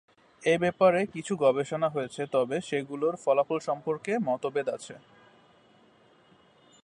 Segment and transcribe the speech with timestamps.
[0.43, 4.95] এ ব্যাপারে কিছু গবেষণা হয়েছে, তবে সেগুলোর ফলাফল সম্পর্কে মতভেদ আছে।